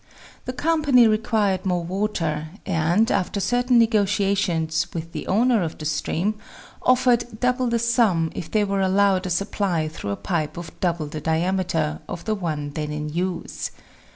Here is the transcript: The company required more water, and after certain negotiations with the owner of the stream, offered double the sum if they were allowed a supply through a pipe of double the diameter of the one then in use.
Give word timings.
The 0.45 0.53
company 0.53 1.07
required 1.07 1.63
more 1.63 1.83
water, 1.83 2.47
and 2.65 3.11
after 3.11 3.39
certain 3.39 3.77
negotiations 3.77 4.87
with 4.95 5.11
the 5.11 5.27
owner 5.27 5.61
of 5.61 5.77
the 5.77 5.85
stream, 5.85 6.39
offered 6.81 7.39
double 7.39 7.67
the 7.67 7.77
sum 7.77 8.31
if 8.33 8.49
they 8.49 8.63
were 8.63 8.81
allowed 8.81 9.27
a 9.27 9.29
supply 9.29 9.87
through 9.87 10.09
a 10.09 10.15
pipe 10.15 10.57
of 10.57 10.71
double 10.79 11.05
the 11.05 11.21
diameter 11.21 11.99
of 12.09 12.25
the 12.25 12.33
one 12.33 12.71
then 12.71 12.91
in 12.91 13.09
use. 13.09 13.69